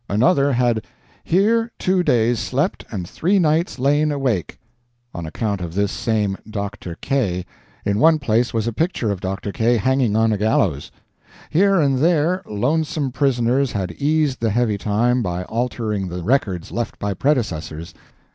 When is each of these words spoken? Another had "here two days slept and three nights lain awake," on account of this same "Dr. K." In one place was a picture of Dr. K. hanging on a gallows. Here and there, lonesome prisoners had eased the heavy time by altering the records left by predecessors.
Another 0.09 0.53
had 0.53 0.85
"here 1.23 1.69
two 1.77 2.01
days 2.01 2.39
slept 2.39 2.85
and 2.89 3.07
three 3.07 3.37
nights 3.37 3.77
lain 3.77 4.11
awake," 4.11 4.57
on 5.13 5.27
account 5.27 5.61
of 5.61 5.75
this 5.75 5.91
same 5.91 6.39
"Dr. 6.49 6.95
K." 7.01 7.45
In 7.85 7.99
one 7.99 8.17
place 8.17 8.51
was 8.51 8.65
a 8.65 8.73
picture 8.73 9.11
of 9.11 9.19
Dr. 9.21 9.51
K. 9.51 9.77
hanging 9.77 10.15
on 10.15 10.33
a 10.33 10.39
gallows. 10.39 10.91
Here 11.51 11.79
and 11.79 11.99
there, 11.99 12.41
lonesome 12.47 13.11
prisoners 13.11 13.73
had 13.73 13.91
eased 13.91 14.39
the 14.39 14.49
heavy 14.49 14.79
time 14.79 15.21
by 15.21 15.43
altering 15.43 16.07
the 16.07 16.23
records 16.23 16.71
left 16.71 16.97
by 16.97 17.13
predecessors. 17.13 17.93